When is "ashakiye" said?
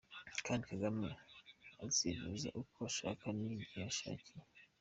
3.91-4.43